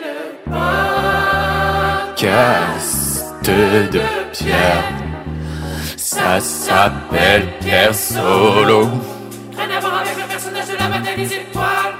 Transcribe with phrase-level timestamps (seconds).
[0.00, 1.24] le podcast
[3.44, 4.00] de
[4.32, 4.84] Pierre.
[5.96, 8.88] Ça s'appelle Pierre Solo.
[9.56, 11.94] Rien à voir avec le personnage de la bataille des étoiles.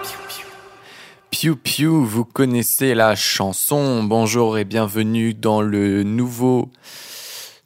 [1.30, 4.04] Piu Piu, vous connaissez la chanson.
[4.04, 6.70] Bonjour et bienvenue dans le nouveau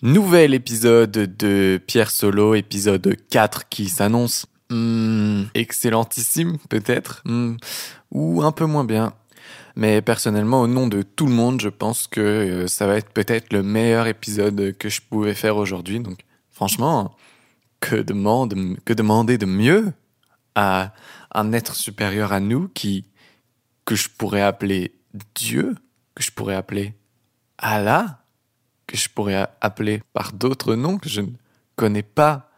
[0.03, 7.57] nouvel épisode de Pierre Solo, épisode 4 qui s'annonce hmm, excellentissime peut-être, hmm,
[8.11, 9.15] ou un peu moins bien.
[9.77, 13.11] Mais personnellement, au nom de tout le monde, je pense que euh, ça va être
[13.11, 16.01] peut-être le meilleur épisode que je pouvais faire aujourd'hui.
[16.01, 16.19] Donc
[16.51, 17.17] franchement,
[17.81, 18.55] que, demande,
[18.85, 19.93] que demander de mieux
[20.55, 20.93] à
[21.35, 23.05] un être supérieur à nous qui
[23.85, 24.95] que je pourrais appeler
[25.35, 25.75] Dieu,
[26.15, 26.95] que je pourrais appeler
[27.59, 28.23] Allah,
[28.87, 31.31] que je pourrais appeler par d'autres noms que je ne
[31.77, 32.51] connais pas,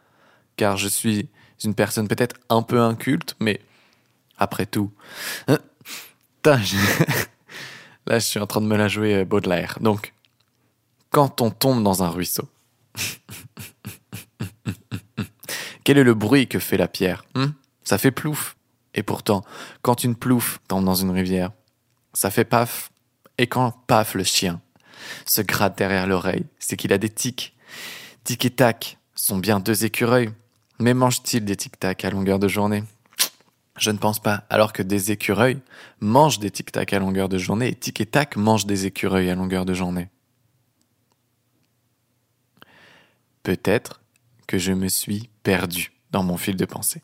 [0.57, 1.29] car je suis
[1.63, 3.61] une personne peut-être un peu inculte, mais
[4.37, 4.91] après tout.
[5.47, 5.57] Hein,
[8.07, 9.77] Là, je suis en train de me la jouer euh, Baudelaire.
[9.81, 10.13] Donc,
[11.09, 12.47] quand on tombe dans un ruisseau,
[15.83, 17.47] quel est le bruit que fait la pierre hmm?
[17.83, 18.55] Ça fait plouf.
[18.93, 19.43] Et pourtant,
[19.81, 21.51] quand une plouf tombe dans une rivière,
[22.13, 22.91] ça fait paf.
[23.37, 24.61] Et quand paf le chien
[25.25, 27.55] se gratte derrière l'oreille, c'est qu'il a des tics.
[28.23, 30.29] Tic et tac sont bien deux écureuils.
[30.79, 32.83] Mais mange-t-il des tic-tac à longueur de journée?
[33.77, 34.43] Je ne pense pas.
[34.49, 35.59] Alors que des écureuils
[35.99, 39.35] mangent des tic-tac à longueur de journée et tic et tac mangent des écureuils à
[39.35, 40.09] longueur de journée.
[43.43, 44.01] Peut-être
[44.47, 47.01] que je me suis perdu dans mon fil de pensée.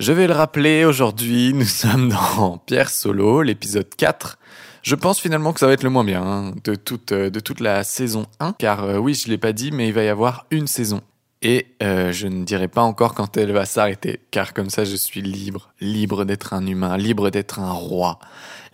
[0.00, 4.38] Je vais le rappeler, aujourd'hui, nous sommes dans Pierre Solo, l'épisode 4.
[4.82, 7.40] Je pense finalement que ça va être le moins bien hein, de, toute, euh, de
[7.40, 10.02] toute la saison 1, car euh, oui, je ne l'ai pas dit, mais il va
[10.02, 11.00] y avoir une saison.
[11.46, 14.96] Et euh, je ne dirai pas encore quand elle va s'arrêter, car comme ça je
[14.96, 18.18] suis libre, libre d'être un humain, libre d'être un roi,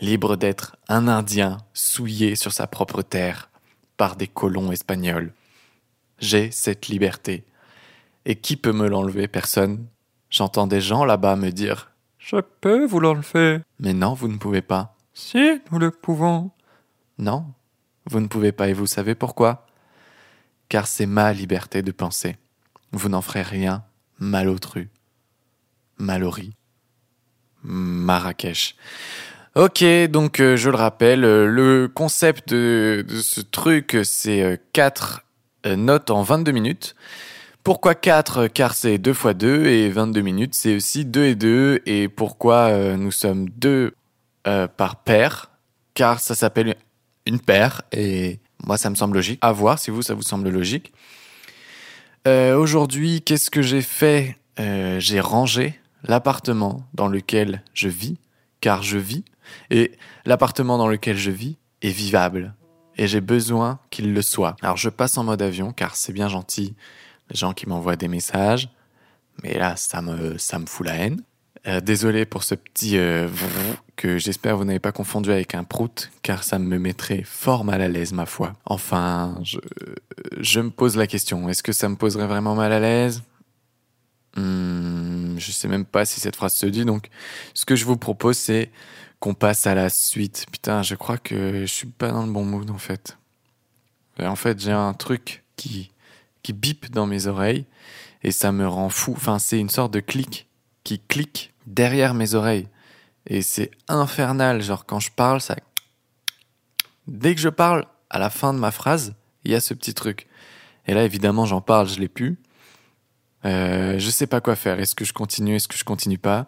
[0.01, 3.51] libre d'être un Indien souillé sur sa propre terre
[3.97, 5.33] par des colons espagnols.
[6.21, 7.45] J'ai cette liberté.
[8.25, 9.87] Et qui peut me l'enlever Personne?
[10.29, 13.63] J'entends des gens là-bas me dire Je peux vous l'enlever.
[13.81, 14.95] Mais non, vous ne pouvez pas.
[15.13, 16.53] Si, nous le pouvons.
[17.19, 17.47] Non,
[18.07, 19.67] vous ne pouvez pas et vous savez pourquoi?
[20.69, 22.37] Car c'est ma liberté de penser.
[22.93, 23.85] Vous n'en ferez rien,
[24.19, 24.91] malotru,
[25.99, 26.55] malori,
[27.63, 28.77] Marrakech.
[29.55, 35.25] Ok, donc euh, je le rappelle, euh, le concept de, ce truc, c'est euh, 4
[35.77, 36.95] notes en 22 minutes.
[37.63, 41.83] Pourquoi 4 Car c'est 2 fois 2 et 22 minutes, c'est aussi 2 et 2.
[41.85, 43.95] Et pourquoi euh, nous sommes 2
[44.47, 45.51] euh, par paire?
[45.95, 46.75] Car ça s'appelle
[47.27, 49.39] une paire et moi ça me semble logique.
[49.43, 50.93] À voir si vous ça vous semble logique.
[52.27, 54.37] Euh, Aujourd'hui, qu'est-ce que j'ai fait?
[54.59, 58.19] Euh, J'ai rangé l'appartement dans lequel je vis,
[58.61, 59.25] car je vis,
[59.71, 59.93] et
[60.25, 62.55] l'appartement dans lequel je vis est vivable.
[62.97, 64.57] Et j'ai besoin qu'il le soit.
[64.61, 66.75] Alors je passe en mode avion, car c'est bien gentil,
[67.31, 68.69] les gens qui m'envoient des messages,
[69.43, 71.23] mais là, ça me, ça me fout la haine.
[71.67, 73.29] Euh, désolé pour ce petit euh,
[74.01, 77.83] que j'espère vous n'avez pas confondu avec un prout, car ça me mettrait fort mal
[77.83, 78.55] à l'aise, ma foi.
[78.65, 83.23] Enfin, je, me pose la question, est-ce que ça me poserait vraiment mal à l'aise?
[84.37, 87.11] Hmm, Je sais même pas si cette phrase se dit, donc
[87.53, 88.71] ce que je vous propose, c'est
[89.19, 90.47] qu'on passe à la suite.
[90.51, 93.19] Putain, je crois que je suis pas dans le bon mood, en fait.
[94.19, 95.91] En fait, j'ai un truc qui,
[96.43, 97.67] qui bip dans mes oreilles,
[98.23, 99.13] et ça me rend fou.
[99.15, 100.49] Enfin, c'est une sorte de clic
[100.85, 102.67] qui clique derrière mes oreilles.
[103.27, 104.63] Et c'est infernal.
[104.63, 105.57] Genre, quand je parle, ça.
[107.07, 109.15] Dès que je parle, à la fin de ma phrase,
[109.45, 110.27] il y a ce petit truc.
[110.87, 112.39] Et là, évidemment, j'en parle, je l'ai plus.
[113.45, 114.79] Euh, je sais pas quoi faire.
[114.81, 115.57] Est-ce que je continue?
[115.57, 116.47] Est-ce que je continue pas?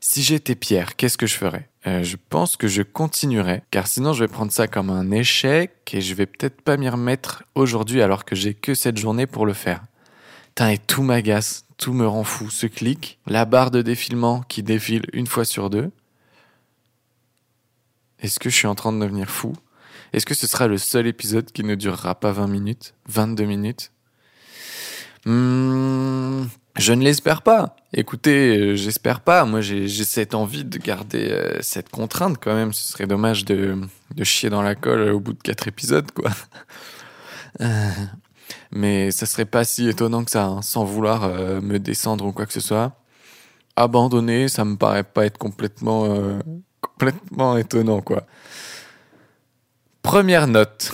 [0.00, 1.68] Si j'étais Pierre, qu'est-ce que je ferais?
[1.86, 5.72] Euh, Je pense que je continuerais, car sinon je vais prendre ça comme un échec
[5.92, 9.46] et je vais peut-être pas m'y remettre aujourd'hui alors que j'ai que cette journée pour
[9.46, 9.82] le faire.
[10.48, 12.50] Putain, et tout m'agace, tout me rend fou.
[12.50, 15.90] Ce clic, la barre de défilement qui défile une fois sur deux.
[18.20, 19.54] Est-ce que je suis en train de devenir fou?
[20.12, 23.92] Est-ce que ce sera le seul épisode qui ne durera pas 20 minutes 22 minutes?
[25.26, 26.44] Hmm,
[26.78, 27.74] Je ne l'espère pas.
[27.92, 29.44] Écoutez, euh, j'espère pas.
[29.44, 32.72] Moi, j'ai cette envie de garder euh, cette contrainte quand même.
[32.72, 33.78] Ce serait dommage de,
[34.14, 36.30] de chier dans la colle au bout de quatre épisodes, quoi.
[37.62, 37.90] Euh,
[38.70, 42.32] mais ça serait pas si étonnant que ça, hein, sans vouloir euh, me descendre ou
[42.32, 42.92] quoi que ce soit.
[43.76, 46.38] Abandonner, ça me paraît pas être complètement, euh,
[46.80, 48.26] complètement étonnant, quoi.
[50.02, 50.92] Première note.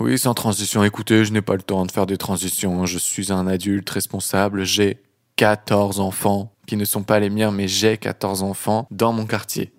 [0.00, 0.82] Oui, sans transition.
[0.82, 2.86] Écoutez, je n'ai pas le temps de faire des transitions.
[2.86, 4.64] Je suis un adulte responsable.
[4.64, 5.02] J'ai
[5.36, 9.72] 14 enfants qui ne sont pas les miens, mais j'ai 14 enfants dans mon quartier.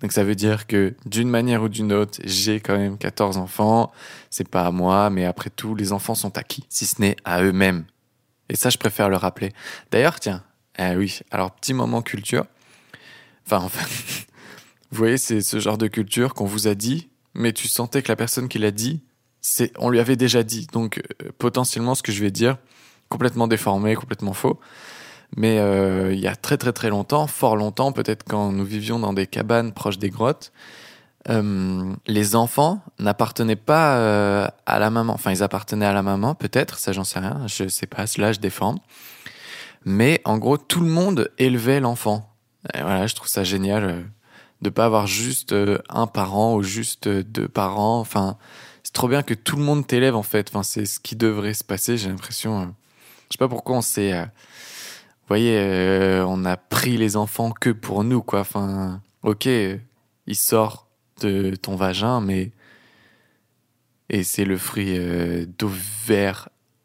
[0.00, 3.92] Donc ça veut dire que d'une manière ou d'une autre, j'ai quand même 14 enfants.
[4.30, 7.16] C'est pas à moi, mais après tout, les enfants sont à qui Si ce n'est
[7.24, 7.84] à eux-mêmes.
[8.48, 9.52] Et ça, je préfère le rappeler.
[9.90, 10.42] D'ailleurs, tiens,
[10.78, 12.46] ah oui, alors petit moment culture.
[13.46, 13.86] Enfin, enfin,
[14.90, 18.08] vous voyez, c'est ce genre de culture qu'on vous a dit, mais tu sentais que
[18.08, 19.02] la personne qui l'a dit,
[19.78, 20.66] on lui avait déjà dit.
[20.72, 22.58] Donc, euh, potentiellement, ce que je vais dire,
[23.08, 24.58] complètement déformé, complètement faux.
[25.34, 28.98] Mais euh, il y a très très très longtemps, fort longtemps, peut-être quand nous vivions
[28.98, 30.52] dans des cabanes proches des grottes,
[31.28, 35.14] euh, les enfants n'appartenaient pas euh, à la maman.
[35.14, 38.32] Enfin, ils appartenaient à la maman, peut-être, ça j'en sais rien, je sais pas, cela
[38.32, 38.78] je déforme.
[39.84, 42.32] Mais en gros, tout le monde élevait l'enfant.
[42.74, 44.02] Et voilà, je trouve ça génial euh,
[44.62, 45.54] de pas avoir juste
[45.88, 48.00] un parent ou juste deux parents.
[48.00, 48.38] Enfin,
[48.82, 50.48] c'est trop bien que tout le monde t'élève en fait.
[50.50, 51.98] Enfin, c'est ce qui devrait se passer.
[51.98, 52.74] J'ai l'impression.
[53.28, 54.26] je sais pas pourquoi on s'est.
[55.28, 58.40] Voyez, euh, on a pris les enfants que pour nous, quoi.
[58.40, 59.76] Enfin, ok, euh,
[60.26, 60.88] il sort
[61.20, 62.52] de ton vagin, mais
[64.08, 65.46] et c'est le fruit euh,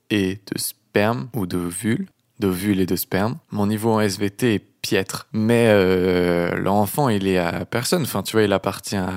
[0.09, 2.07] et de sperme ou d'ovule,
[2.39, 3.37] d'ovule et de sperme.
[3.51, 8.01] Mon niveau en SVT est piètre, mais euh, l'enfant il est à personne.
[8.03, 9.09] Enfin, tu vois, il appartient à,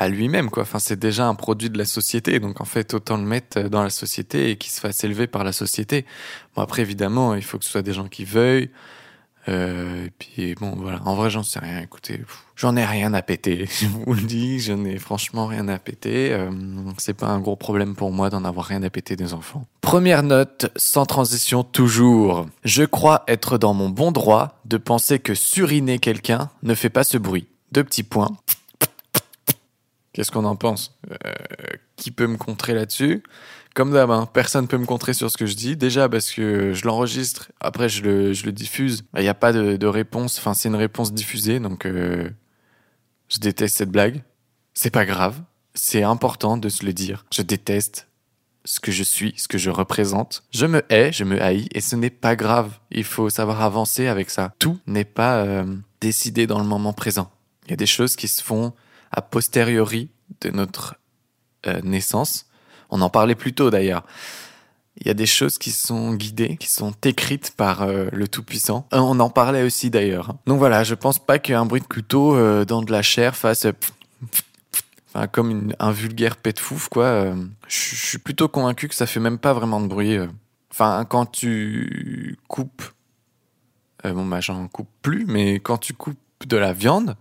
[0.00, 0.62] à lui-même, quoi.
[0.62, 3.82] Enfin, c'est déjà un produit de la société, donc en fait, autant le mettre dans
[3.82, 6.06] la société et qu'il se fasse élever par la société.
[6.56, 8.70] Bon, après, évidemment, il faut que ce soit des gens qui veuillent.
[9.48, 11.02] Euh, et puis bon, voilà.
[11.04, 11.80] En vrai, j'en sais rien.
[11.82, 12.22] Écoutez,
[12.56, 13.68] j'en ai rien à péter.
[13.80, 16.32] Je vous le dis, je n'ai franchement rien à péter.
[16.32, 16.50] Euh,
[16.96, 19.66] c'est pas un gros problème pour moi d'en avoir rien à péter des enfants.
[19.82, 22.46] Première note, sans transition toujours.
[22.64, 27.04] Je crois être dans mon bon droit de penser que suriner quelqu'un ne fait pas
[27.04, 27.48] ce bruit.
[27.72, 28.30] Deux petits points.
[30.12, 30.98] Qu'est-ce qu'on en pense?
[31.10, 31.16] Euh,
[31.96, 33.22] Qui peut me contrer là-dessus?
[33.74, 35.76] Comme d'hab, hein, personne peut me contrer sur ce que je dis.
[35.76, 39.04] Déjà parce que je l'enregistre, après je le, diffuse.
[39.16, 42.28] Il n'y a pas de, de réponse, enfin c'est une réponse diffusée, donc euh,
[43.28, 44.24] je déteste cette blague.
[44.74, 45.40] C'est pas grave,
[45.74, 47.24] c'est important de se le dire.
[47.32, 48.08] Je déteste
[48.64, 50.42] ce que je suis, ce que je représente.
[50.50, 52.78] Je me hais, je me haïs, et ce n'est pas grave.
[52.90, 54.52] Il faut savoir avancer avec ça.
[54.58, 55.64] Tout n'est pas euh,
[56.00, 57.30] décidé dans le moment présent.
[57.66, 58.72] Il y a des choses qui se font
[59.10, 60.10] a posteriori
[60.40, 60.96] de notre
[61.66, 62.46] euh, naissance.
[62.90, 64.04] On en parlait plus tôt d'ailleurs.
[64.96, 68.86] Il y a des choses qui sont guidées, qui sont écrites par euh, le Tout-Puissant.
[68.92, 70.34] Euh, On en parlait aussi d'ailleurs.
[70.46, 73.66] Donc voilà, je pense pas qu'un bruit de couteau dans de la chair fasse...
[75.12, 77.34] Enfin, comme un vulgaire pet de fouf, quoi.
[77.66, 80.16] Je suis plutôt convaincu que ça fait même pas vraiment de bruit.
[80.70, 82.84] Enfin, quand tu coupes...
[84.04, 86.16] bon, bah, j'en coupe plus, mais quand tu coupes
[86.46, 87.16] de la viande,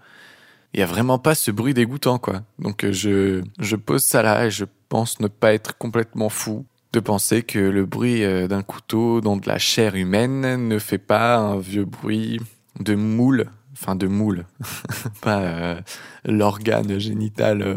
[0.73, 2.41] il y a vraiment pas ce bruit dégoûtant, quoi.
[2.59, 6.65] Donc, euh, je, je pose ça là et je pense ne pas être complètement fou
[6.93, 10.97] de penser que le bruit euh, d'un couteau dans de la chair humaine ne fait
[10.97, 12.39] pas un vieux bruit
[12.79, 14.45] de moule, enfin de moule,
[15.21, 15.81] pas euh,
[16.25, 17.75] l'organe génital euh,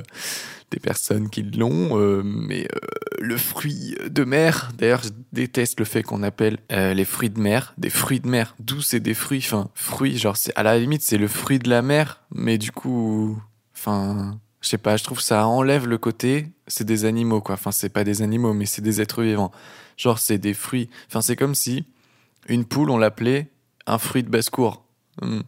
[0.71, 2.67] des personnes qui l'ont, euh, mais
[3.21, 4.73] le fruit de mer.
[4.77, 8.55] D'ailleurs, je déteste le fait qu'on appelle les fruits de mer des fruits de mer.
[8.59, 11.69] D'où c'est des fruits, enfin fruits, genre c'est à la limite c'est le fruit de
[11.69, 13.39] la mer, mais du coup,
[13.75, 17.55] enfin, je sais pas, je trouve ça enlève le côté, c'est des animaux quoi.
[17.55, 19.53] Enfin, c'est pas des animaux, mais c'est des êtres vivants.
[19.99, 20.89] Genre c'est des fruits.
[21.09, 21.85] Enfin, c'est comme si
[22.49, 23.51] une poule on l'appelait
[23.87, 24.85] un fruit de basse-cour.
[25.21, 25.43] Hmm.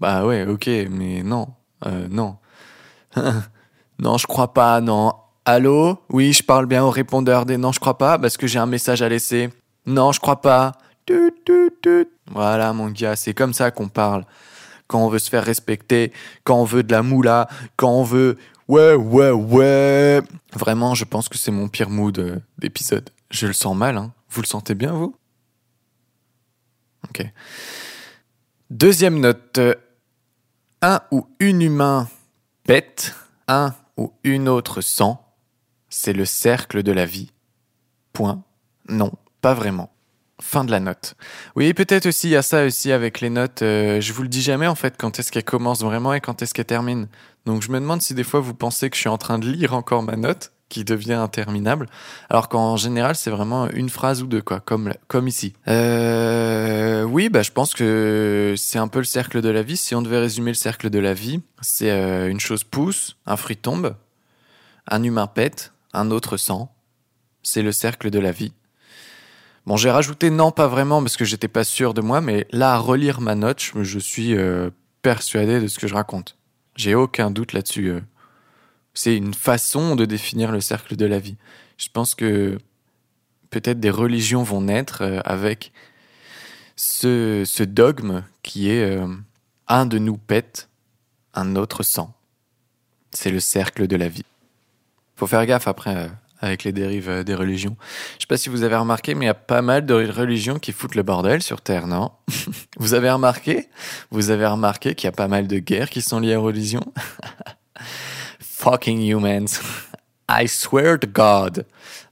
[0.00, 1.48] Bah ouais, ok, mais non,
[1.86, 2.36] euh, non.
[3.98, 5.12] non, je crois pas, non.
[5.44, 5.98] Allô?
[6.08, 8.66] Oui, je parle bien au répondeur des non, je crois pas, parce que j'ai un
[8.66, 9.50] message à laisser.
[9.84, 10.72] Non, je crois pas.
[12.30, 14.24] Voilà, mon gars, c'est comme ça qu'on parle.
[14.86, 16.12] Quand on veut se faire respecter,
[16.44, 18.38] quand on veut de la moula, quand on veut.
[18.68, 20.22] Ouais, ouais, ouais.
[20.54, 23.10] Vraiment, je pense que c'est mon pire mood euh, d'épisode.
[23.30, 24.12] Je le sens mal, hein.
[24.30, 25.14] Vous le sentez bien, vous?
[27.08, 27.26] Ok.
[28.70, 29.58] Deuxième note.
[30.82, 32.08] Un ou une humain
[32.64, 33.14] pète,
[33.48, 35.22] un ou une autre sang.
[35.90, 37.32] C'est le cercle de la vie.
[38.14, 38.42] Point.
[38.88, 39.92] Non, pas vraiment.
[40.40, 41.16] Fin de la note.
[41.54, 43.60] Oui, peut-être aussi, il y a ça aussi avec les notes.
[43.60, 46.40] euh, je vous le dis jamais en fait quand est-ce qu'elle commence vraiment et quand
[46.40, 47.08] est-ce qu'elle termine.
[47.44, 49.46] Donc je me demande si des fois vous pensez que je suis en train de
[49.50, 51.86] lire encore ma note qui devient interminable,
[52.30, 55.52] alors qu'en général c'est vraiment une phrase ou deux quoi, comme comme ici.
[55.68, 59.76] Euh, oui, bah je pense que c'est un peu le cercle de la vie.
[59.76, 63.36] Si on devait résumer le cercle de la vie, c'est euh, une chose pousse, un
[63.36, 63.96] fruit tombe,
[64.88, 66.68] un humain pète, un autre sent.
[67.42, 68.52] C'est le cercle de la vie.
[69.66, 72.74] Bon, j'ai rajouté non, pas vraiment, parce que j'étais pas sûr de moi, mais là,
[72.74, 74.70] à relire ma note, je, je suis euh,
[75.02, 76.36] persuadé de ce que je raconte.
[76.76, 78.00] J'ai aucun doute là-dessus.
[78.94, 81.36] C'est une façon de définir le cercle de la vie.
[81.78, 82.58] Je pense que
[83.50, 85.72] peut-être des religions vont naître euh, avec
[86.76, 89.06] ce, dogme qui est euh,
[89.68, 90.68] un de nous pète,
[91.34, 92.14] un autre sang.
[93.12, 94.24] C'est le cercle de la vie.
[95.16, 96.08] Faut faire gaffe après euh,
[96.40, 97.76] avec les dérives des religions.
[98.16, 100.58] Je sais pas si vous avez remarqué, mais il y a pas mal de religions
[100.58, 102.12] qui foutent le bordel sur Terre, non?
[102.78, 103.68] Vous avez remarqué?
[104.10, 106.92] Vous avez remarqué qu'il y a pas mal de guerres qui sont liées aux religions?
[108.60, 109.58] Fucking humans.
[110.28, 111.64] I swear to God.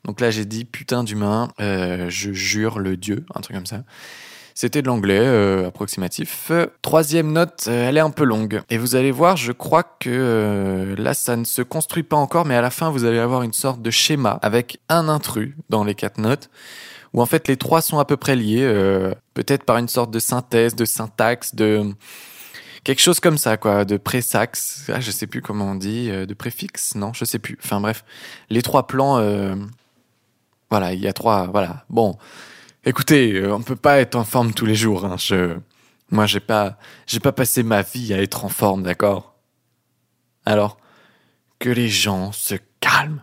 [0.07, 3.83] Donc là, j'ai dit putain d'humain, euh, je jure le Dieu, un truc comme ça.
[4.55, 6.51] C'était de l'anglais euh, approximatif.
[6.81, 8.63] Troisième note, euh, elle est un peu longue.
[8.71, 12.55] Et vous allez voir, je crois que là, ça ne se construit pas encore, mais
[12.55, 15.95] à la fin, vous allez avoir une sorte de schéma avec un intrus dans les
[15.95, 16.49] quatre notes,
[17.13, 18.67] où en fait les trois sont à peu près liés,
[19.35, 21.93] peut-être par une sorte de synthèse, de syntaxe, de
[22.89, 24.87] quelque chose comme ça, quoi, de présaxe.
[24.89, 27.59] Ah, je sais plus comment on dit, euh, de préfixe, non, je sais plus.
[27.63, 28.03] Enfin bref,
[28.49, 29.19] les trois plans.
[29.19, 29.55] euh,
[30.71, 31.49] voilà, il y a trois.
[31.49, 32.17] Voilà, bon.
[32.87, 35.05] Écoutez, euh, on peut pas être en forme tous les jours.
[35.05, 35.17] Hein.
[35.19, 35.59] Je,
[36.11, 39.35] moi, j'ai pas, j'ai pas passé ma vie à être en forme, d'accord?
[40.47, 40.79] Alors,
[41.59, 43.21] que les gens se calment.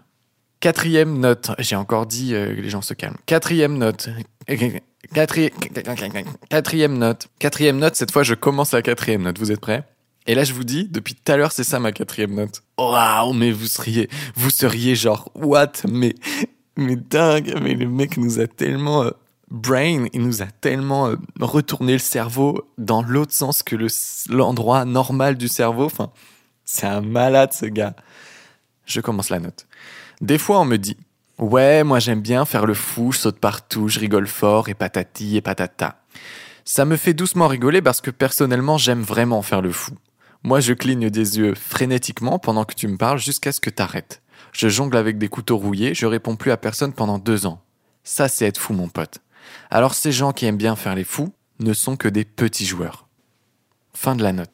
[0.60, 1.50] Quatrième note.
[1.58, 3.18] J'ai encore dit que les gens se calment.
[3.26, 4.10] Quatrième note.
[5.14, 5.52] Quatri-
[6.50, 7.28] Quatrième note.
[7.40, 7.96] Quatrième note.
[7.96, 9.38] Cette fois, je commence la quatrième note.
[9.40, 9.84] Vous êtes prêts?
[10.28, 12.64] Et là, je vous dis, depuis tout à l'heure, c'est ça ma quatrième note.
[12.80, 15.74] Waouh, mais vous seriez, vous seriez genre what?
[15.88, 16.16] Mais,
[16.78, 17.54] mais dingue.
[17.62, 19.12] Mais le mec nous a tellement euh,
[19.52, 23.88] brain, il nous a tellement euh, retourné le cerveau dans l'autre sens que le
[24.30, 25.86] l'endroit normal du cerveau.
[25.86, 26.12] Enfin,
[26.66, 27.96] c'est un malade ce gars.
[28.88, 29.68] Je commence la note.
[30.22, 30.98] Des fois, on me dit
[31.38, 35.36] Ouais, moi j'aime bien faire le fou, je saute partout, je rigole fort, et patati
[35.36, 36.01] et patata.
[36.63, 39.94] Ça me fait doucement rigoler parce que personnellement, j'aime vraiment faire le fou.
[40.44, 44.22] Moi, je cligne des yeux frénétiquement pendant que tu me parles jusqu'à ce que t'arrêtes.
[44.51, 47.62] Je jongle avec des couteaux rouillés, je réponds plus à personne pendant deux ans.
[48.04, 49.20] Ça, c'est être fou, mon pote.
[49.70, 53.08] Alors, ces gens qui aiment bien faire les fous ne sont que des petits joueurs.
[53.94, 54.51] Fin de la note.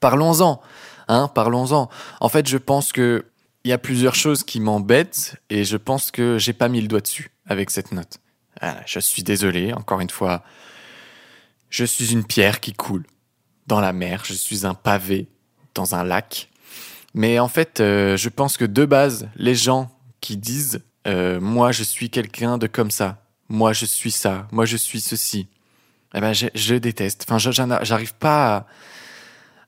[0.00, 0.60] Parlons-en,
[1.08, 1.88] hein, parlons-en.
[2.20, 3.24] En fait, je pense que
[3.64, 6.88] il y a plusieurs choses qui m'embêtent et je pense que j'ai pas mis le
[6.88, 8.18] doigt dessus avec cette note.
[8.60, 10.42] Voilà, je suis désolé, encore une fois.
[11.70, 13.04] Je suis une pierre qui coule
[13.66, 15.28] dans la mer, je suis un pavé
[15.74, 16.50] dans un lac.
[17.14, 19.90] Mais en fait, euh, je pense que de base, les gens
[20.20, 24.66] qui disent euh, moi je suis quelqu'un de comme ça, moi je suis ça, moi
[24.66, 25.48] je suis ceci,
[26.14, 27.26] eh ben je, déteste.
[27.28, 28.66] Enfin, j'arrive pas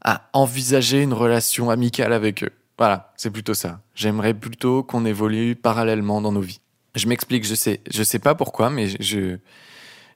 [0.03, 2.53] à envisager une relation amicale avec eux.
[2.79, 3.81] Voilà, c'est plutôt ça.
[3.95, 6.61] J'aimerais plutôt qu'on évolue parallèlement dans nos vies.
[6.95, 9.39] Je m'explique, je sais, je sais pas pourquoi, mais je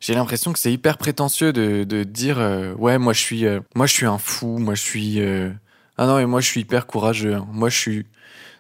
[0.01, 3.61] j'ai l'impression que c'est hyper prétentieux de, de dire euh, ouais moi je suis euh,
[3.75, 5.51] moi je suis un fou, moi je suis euh,
[5.99, 7.47] ah non mais moi je suis hyper courageux, hein.
[7.53, 8.07] moi je suis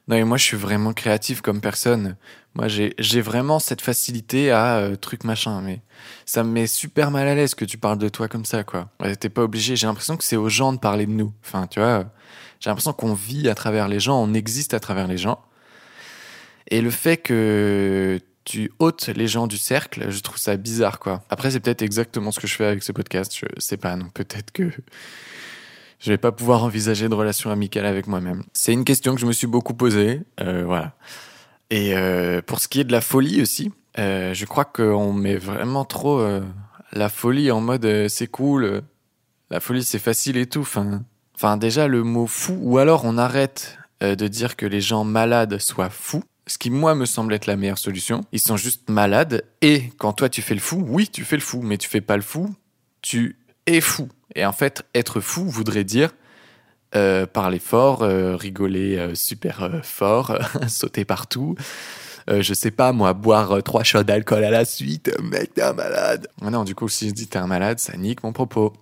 [0.08, 2.16] non mais moi je suis vraiment créatif comme personne.
[2.54, 5.80] Moi j'ai j'ai vraiment cette facilité à euh, truc machin, mais
[6.26, 8.90] ça me met super mal à l'aise que tu parles de toi comme ça quoi.
[9.00, 9.76] Ouais, T'es pas obligé.
[9.76, 11.32] J'ai l'impression que c'est aux gens de parler de nous.
[11.42, 12.06] Enfin tu vois.
[12.60, 15.40] J'ai l'impression qu'on vit à travers les gens, on existe à travers les gens.
[16.68, 21.22] Et le fait que tu ôtes les gens du cercle, je trouve ça bizarre, quoi.
[21.30, 24.08] Après, c'est peut-être exactement ce que je fais avec ce podcast, je sais pas, non,
[24.10, 24.70] peut-être que
[25.98, 28.42] je vais pas pouvoir envisager de relation amicale avec moi-même.
[28.54, 30.94] C'est une question que je me suis beaucoup posée, euh, voilà.
[31.70, 35.36] Et euh, pour ce qui est de la folie aussi, euh, je crois qu'on met
[35.36, 36.40] vraiment trop euh,
[36.92, 38.80] la folie en mode euh, c'est cool, euh,
[39.50, 40.60] la folie c'est facile et tout.
[40.60, 41.02] Enfin,
[41.40, 45.04] enfin déjà le mot fou, ou alors on arrête euh, de dire que les gens
[45.04, 46.22] malades soient fous.
[46.46, 48.22] Ce qui, moi, me semble être la meilleure solution.
[48.32, 49.44] Ils sont juste malades.
[49.62, 52.02] Et quand toi, tu fais le fou, oui, tu fais le fou, mais tu fais
[52.02, 52.54] pas le fou,
[53.00, 54.08] tu es fou.
[54.34, 56.10] Et en fait, être fou voudrait dire
[56.94, 60.36] euh, parler fort, euh, rigoler super fort,
[60.68, 61.54] sauter partout.
[62.28, 65.10] Euh, je sais pas, moi, boire euh, trois shots d'alcool à la suite.
[65.22, 66.28] Mec, t'es un malade.
[66.42, 68.72] Ah non, du coup, si je dis t'es un malade, ça nique mon propos.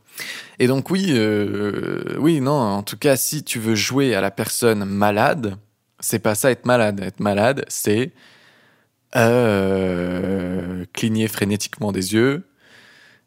[0.59, 4.31] Et donc, oui, euh, oui, non, en tout cas, si tu veux jouer à la
[4.31, 5.57] personne malade,
[6.01, 7.01] c'est pas ça être malade.
[7.01, 8.13] Être malade, c'est
[10.93, 12.45] cligner frénétiquement des yeux,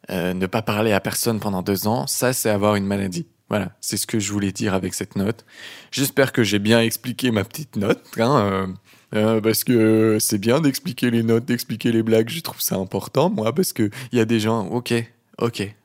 [0.09, 2.05] ne pas parler à personne pendant deux ans.
[2.05, 3.25] Ça, c'est avoir une maladie.
[3.49, 5.43] Voilà, c'est ce que je voulais dire avec cette note.
[5.91, 8.73] J'espère que j'ai bien expliqué ma petite note, hein,
[9.13, 12.29] euh, parce que c'est bien d'expliquer les notes, d'expliquer les blagues.
[12.29, 14.67] Je trouve ça important, moi, parce que il y a des gens.
[14.67, 14.93] Ok,
[15.37, 15.75] ok,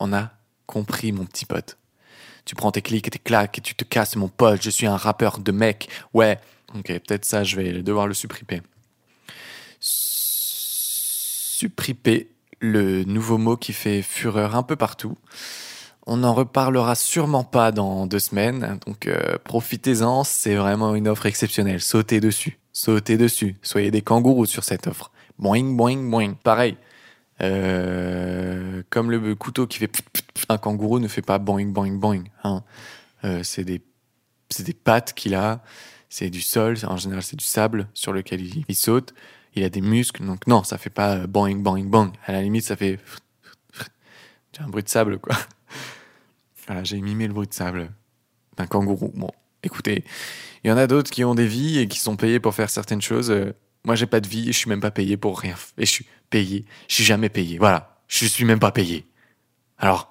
[0.00, 0.30] on a
[0.66, 1.76] compris, mon petit pote.
[2.44, 4.62] Tu prends tes clics et tes claques et tu te casses, mon pote.
[4.62, 5.88] Je suis un rappeur de mec.
[6.12, 6.38] Ouais.
[6.74, 8.62] Ok, peut-être ça, je vais devoir le supprimer.
[11.60, 12.28] Supprimer,
[12.60, 15.18] le nouveau mot qui fait fureur un peu partout.
[16.06, 21.26] On n'en reparlera sûrement pas dans deux semaines, donc euh, profitez-en, c'est vraiment une offre
[21.26, 21.80] exceptionnelle.
[21.80, 25.10] Sautez dessus, sautez dessus, soyez des kangourous sur cette offre.
[25.38, 26.34] Boing, boing, boing.
[26.34, 26.76] Pareil,
[27.40, 29.90] euh, comme le couteau qui fait
[30.48, 32.24] un kangourou ne fait pas boing, boing, boing.
[32.44, 32.62] Hein.
[33.24, 33.82] Euh, c'est des
[34.74, 35.62] pattes qu'il a,
[36.08, 39.14] c'est du sol, en général c'est du sable sur lequel il, saute.
[39.54, 42.12] Il a des muscles, donc non, ça fait pas boing, boing, bang.
[42.26, 42.98] À la limite, ça fait.
[44.58, 45.36] Un bruit de sable, quoi.
[46.66, 47.90] Voilà, j'ai mimé le bruit de sable
[48.56, 49.12] d'un kangourou.
[49.62, 50.04] Écoutez,
[50.64, 52.70] il y en a d'autres qui ont des vies et qui sont payés pour faire
[52.70, 53.30] certaines choses.
[53.30, 53.52] Euh,
[53.84, 55.56] moi, j'ai pas de vie et je suis même pas payé pour rien.
[55.78, 56.64] Et je suis payé.
[56.88, 57.58] Je suis jamais payé.
[57.58, 57.96] Voilà.
[58.08, 59.04] Je suis même pas payé.
[59.78, 60.10] Alors.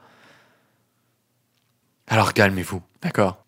[2.07, 3.45] Alors calmez-vous, d'accord?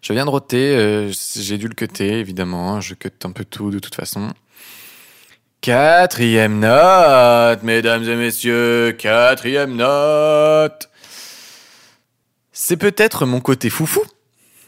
[0.00, 2.72] Je viens de roter, euh, j'ai dû le cutter, évidemment.
[2.74, 4.30] hein, Je cut un peu tout de toute façon.
[5.60, 10.88] Quatrième note, mesdames et messieurs, quatrième note.
[12.52, 14.02] C'est peut-être mon côté foufou,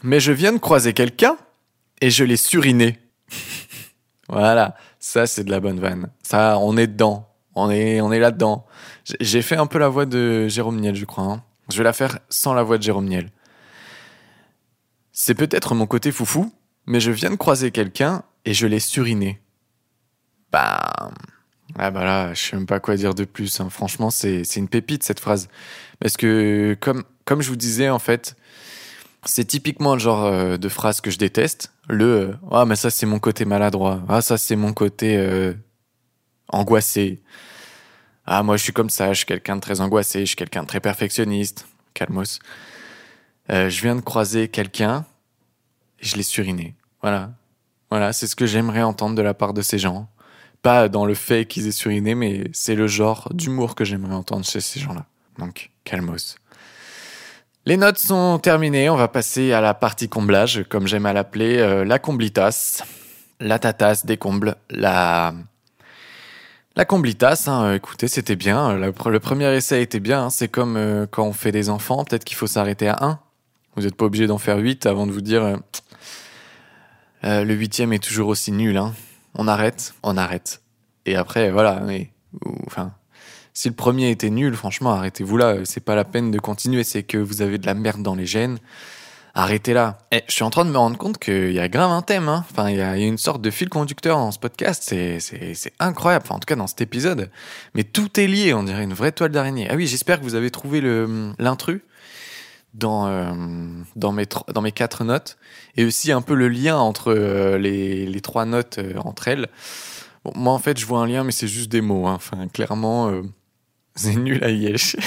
[0.03, 1.37] mais je viens de croiser quelqu'un
[2.01, 2.99] et je l'ai suriné.
[4.29, 6.09] voilà, ça c'est de la bonne vanne.
[6.21, 7.29] Ça, on est dedans.
[7.55, 8.65] On est, on est là-dedans.
[9.19, 11.23] J'ai- fait un peu la voix de Jérôme Niel, je crois.
[11.25, 11.43] hein.
[11.71, 13.29] Je vais la faire sans la voix de Jérôme Niel.
[15.11, 16.51] C'est peut-être mon côté foufou,
[16.87, 19.39] mais je viens de croiser quelqu'un et je l'ai suriné.
[20.51, 21.11] Bah.
[21.77, 23.59] Ah bah là, je sais même pas quoi dire de plus.
[23.59, 23.69] hein.
[23.69, 25.47] Franchement, c'est c'est une pépite cette phrase.
[25.99, 28.35] Parce que, comme, comme je vous disais, en fait,
[29.25, 31.71] c'est typiquement le genre euh, de phrase que je déteste.
[31.87, 34.03] Le euh, Ah, mais ça, c'est mon côté maladroit.
[34.07, 35.53] Ah, ça, c'est mon côté euh,
[36.49, 37.21] angoissé.
[38.25, 39.11] Ah, moi, je suis comme ça.
[39.13, 40.21] Je suis quelqu'un de très angoissé.
[40.21, 41.67] Je suis quelqu'un de très perfectionniste.
[41.93, 42.39] Calmos.
[43.49, 45.05] Euh, je viens de croiser quelqu'un
[45.99, 46.75] et je l'ai suriné.
[47.01, 47.31] Voilà.
[47.89, 50.09] Voilà, c'est ce que j'aimerais entendre de la part de ces gens.
[50.61, 54.45] Pas dans le fait qu'ils aient suriné, mais c'est le genre d'humour que j'aimerais entendre
[54.45, 55.05] chez ces gens-là.
[55.37, 56.37] Donc, calmos.
[57.65, 61.59] Les notes sont terminées, on va passer à la partie comblage, comme j'aime à l'appeler,
[61.59, 62.83] euh, la comblitas.
[63.39, 65.33] La tatas des combles, la...
[66.75, 68.73] La comblitas, hein, écoutez, c'était bien.
[68.75, 70.25] Le, pre- le premier essai était bien.
[70.25, 70.29] hein.
[70.31, 73.19] C'est comme euh, quand on fait des enfants, peut-être qu'il faut s'arrêter à 1.
[73.75, 75.57] Vous n'êtes pas obligé d'en faire 8 avant de vous dire euh,
[77.25, 78.77] euh, le huitième est toujours aussi nul.
[78.77, 78.93] Hein.
[79.35, 80.61] On arrête, on arrête.
[81.05, 81.79] Et après, voilà.
[81.85, 82.09] Mais,
[82.43, 82.93] ou- enfin,
[83.53, 85.57] si le premier était nul, franchement, arrêtez-vous là.
[85.65, 86.83] C'est pas la peine de continuer.
[86.83, 88.57] C'est que vous avez de la merde dans les gènes.
[89.35, 89.97] Arrêtez là.
[90.11, 92.29] Et je suis en train de me rendre compte qu'il y a grave un thème.
[92.29, 92.45] Hein.
[92.51, 94.83] Enfin, il y, a une sorte de fil conducteur dans ce podcast.
[94.85, 95.19] C'est,
[95.79, 96.25] incroyable.
[96.25, 97.29] Enfin, en tout cas, dans cet épisode.
[97.73, 98.53] Mais tout est lié.
[98.53, 99.67] On dirait une vraie toile d'araignée.
[99.69, 101.81] Ah oui, j'espère que vous avez trouvé le, l'intrus
[102.73, 103.31] dans, euh,
[103.95, 105.37] dans, mes, quatre notes.
[105.77, 109.47] Et aussi un peu le lien entre euh, les, trois notes euh, entre elles.
[110.35, 112.07] Moi, en fait, je vois un lien, mais c'est juste des mots.
[112.07, 112.13] hein.
[112.13, 113.23] Enfin, clairement, euh,
[113.95, 114.95] c'est nul à yesh.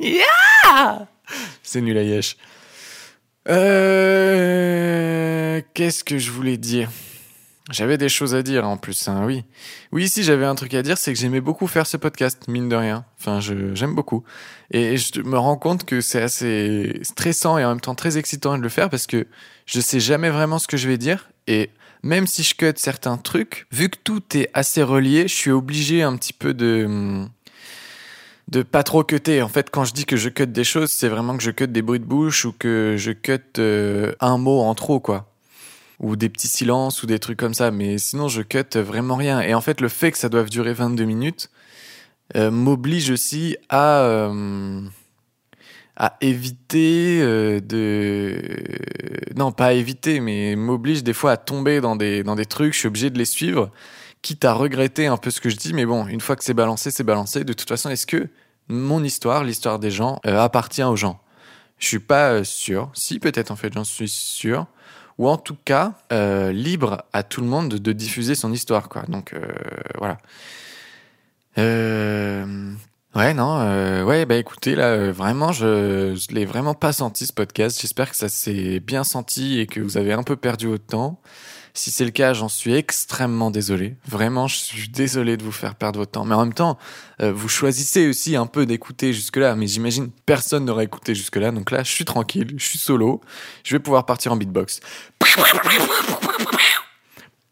[0.00, 1.06] Yeah
[1.62, 2.36] c'est nul à yesh.
[4.24, 6.90] Euh, Qu'est-ce que je voulais dire?
[7.70, 9.42] J'avais des choses à dire en plus, hein, oui.
[9.90, 12.68] Oui, si j'avais un truc à dire, c'est que j'aimais beaucoup faire ce podcast, mine
[12.68, 13.06] de rien.
[13.18, 14.22] Enfin, je- j'aime beaucoup.
[14.70, 18.58] Et je me rends compte que c'est assez stressant et en même temps très excitant
[18.58, 19.26] de le faire parce que
[19.64, 21.30] je sais jamais vraiment ce que je vais dire.
[21.46, 21.70] Et
[22.02, 26.02] même si je cut certains trucs, vu que tout est assez relié, je suis obligé
[26.02, 27.24] un petit peu de
[28.48, 29.42] de pas trop cutter.
[29.42, 31.68] En fait, quand je dis que je cut des choses, c'est vraiment que je cut
[31.68, 35.30] des bruits de bouche ou que je cut euh, un mot en trop, quoi.
[36.00, 37.70] Ou des petits silences ou des trucs comme ça.
[37.70, 39.40] Mais sinon, je cut vraiment rien.
[39.40, 41.50] Et en fait, le fait que ça doive durer 22 minutes
[42.36, 44.80] euh, m'oblige aussi à, euh,
[45.96, 47.20] à éviter
[47.60, 48.36] de...
[49.36, 52.74] Non, pas éviter, mais m'oblige des fois à tomber dans des, dans des trucs.
[52.74, 53.70] Je suis obligé de les suivre
[54.24, 56.54] quitte à regretter un peu ce que je dis, mais bon, une fois que c'est
[56.54, 57.44] balancé, c'est balancé.
[57.44, 58.28] De toute façon, est-ce que
[58.68, 61.20] mon histoire, l'histoire des gens, euh, appartient aux gens?
[61.78, 62.90] Je suis pas euh, sûr.
[62.94, 64.66] Si, peut-être, en fait, j'en suis sûr.
[65.18, 69.02] Ou en tout cas, euh, libre à tout le monde de, diffuser son histoire, quoi.
[69.08, 69.46] Donc, euh,
[69.98, 70.18] voilà.
[71.58, 72.72] Euh...
[73.14, 77.32] Ouais, non, euh, ouais, bah écoutez, là, vraiment, je, je l'ai vraiment pas senti ce
[77.32, 77.80] podcast.
[77.80, 81.20] J'espère que ça s'est bien senti et que vous avez un peu perdu votre temps.
[81.76, 83.96] Si c'est le cas, j'en suis extrêmement désolé.
[84.06, 86.24] Vraiment, je suis désolé de vous faire perdre votre temps.
[86.24, 86.78] Mais en même temps,
[87.20, 89.56] euh, vous choisissez aussi un peu d'écouter jusque-là.
[89.56, 91.50] Mais j'imagine personne n'aurait écouté jusque-là.
[91.50, 93.20] Donc là, je suis tranquille, je suis solo.
[93.64, 94.78] Je vais pouvoir partir en beatbox.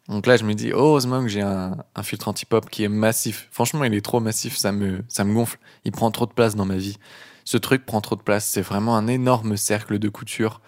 [0.08, 3.48] Donc là, je me dis, heureusement que j'ai un, un filtre anti-pop qui est massif.
[3.50, 5.58] Franchement, il est trop massif, ça me, ça me gonfle.
[5.84, 6.96] Il prend trop de place dans ma vie.
[7.44, 8.46] Ce truc prend trop de place.
[8.46, 10.60] C'est vraiment un énorme cercle de couture.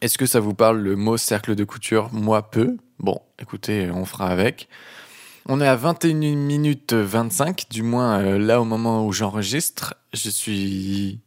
[0.00, 2.10] Est-ce que ça vous parle le mot cercle de couture?
[2.12, 2.76] Moi, peu.
[2.98, 4.68] Bon, écoutez, on fera avec.
[5.46, 9.94] On est à 21 minutes 25, du moins euh, là au moment où j'enregistre.
[10.12, 11.20] Je suis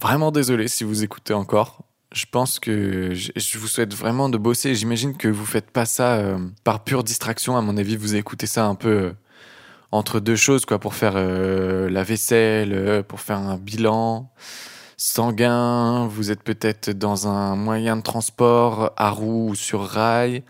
[0.00, 1.82] vraiment désolé si vous écoutez encore.
[2.12, 4.74] Je pense que je vous souhaite vraiment de bosser.
[4.74, 7.56] J'imagine que vous faites pas ça euh, par pure distraction.
[7.56, 9.12] À mon avis, vous écoutez ça un peu euh,
[9.96, 14.30] entre deux choses, quoi, pour faire euh, la vaisselle, euh, pour faire un bilan.
[14.96, 20.42] sanguin, vous êtes peut-être dans un moyen de transport à roue ou sur rail.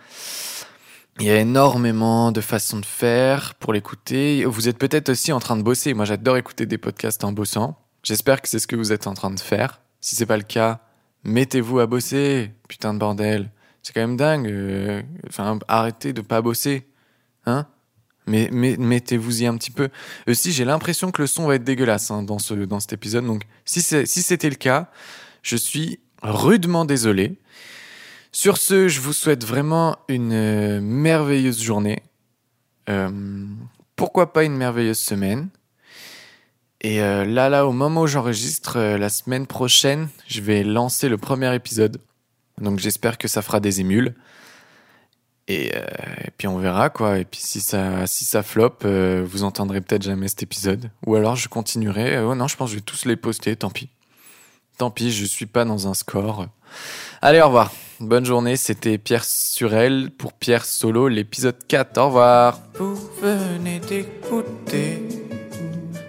[1.19, 4.45] Il y a énormément de façons de faire pour l'écouter.
[4.45, 5.95] Vous êtes peut-être aussi en train de bosser.
[5.95, 7.79] Moi, j'adore écouter des podcasts en bossant.
[8.03, 9.81] J'espère que c'est ce que vous êtes en train de faire.
[10.01, 10.81] Si c'est pas le cas,
[11.25, 12.53] mettez-vous à bosser.
[12.69, 13.51] Putain de bordel.
[13.83, 14.47] C'est quand même dingue.
[14.47, 16.87] euh, Enfin, arrêtez de pas bosser.
[17.47, 17.67] Hein
[18.27, 19.89] mais, mais mettez-vous-y un petit peu.
[20.27, 23.27] Aussi, j'ai l'impression que le son va être dégueulasse hein, dans, ce, dans cet épisode.
[23.27, 24.91] Donc, si si c'était le cas,
[25.43, 27.39] je suis rudement désolé.
[28.33, 32.03] Sur ce, je vous souhaite vraiment une euh, merveilleuse journée.
[32.89, 33.11] Euh,
[33.97, 35.49] pourquoi pas une merveilleuse semaine.
[36.83, 41.09] Et euh, là, là, au moment où j'enregistre, euh, la semaine prochaine, je vais lancer
[41.09, 42.01] le premier épisode.
[42.61, 44.15] Donc j'espère que ça fera des émules.
[45.49, 45.81] Et, euh,
[46.25, 47.19] et puis on verra quoi.
[47.19, 50.91] Et puis si ça, si ça flop, euh, vous entendrez peut-être jamais cet épisode.
[51.07, 52.17] Ou alors je continuerai.
[52.17, 53.55] Euh, oh non, je pense que je vais tous les poster.
[53.57, 53.89] Tant pis.
[54.79, 56.47] Tant pis, je suis pas dans un score.
[57.23, 57.73] Allez, au revoir.
[58.01, 58.57] Bonne journée.
[58.57, 61.97] C'était Pierre Surel pour Pierre Solo, l'épisode 4.
[61.99, 62.61] Au revoir.
[62.75, 65.03] Vous venez d'écouter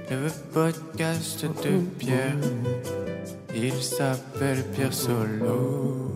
[0.09, 2.35] le podcast de Pierre.
[3.55, 6.11] Il s'appelle Pierre Solo.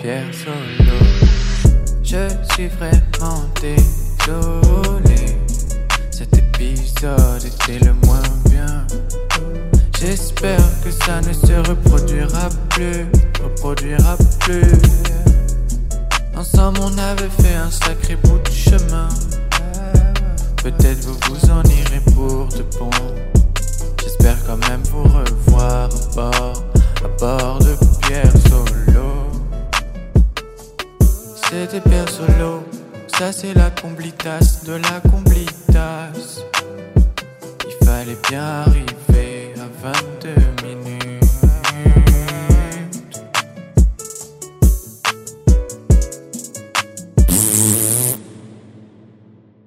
[0.00, 1.53] Pierre Solo.
[2.04, 5.38] Je suis vraiment désolé.
[6.10, 8.86] Cet épisode était le moins bien.
[9.98, 13.06] J'espère que ça ne se reproduira plus.
[13.42, 14.70] Reproduira plus.
[16.36, 19.08] Ensemble, on avait fait un sacré bout de chemin.
[20.62, 22.90] Peut-être vous vous en irez pour de bon.
[24.02, 26.64] J'espère quand même vous revoir à bord,
[27.02, 29.13] à bord de Pierre Solo.
[31.56, 32.64] C'était Pierre Solo,
[33.06, 36.10] ça c'est la comblitas de la comblitas.
[37.64, 40.34] Il fallait bien arriver à 22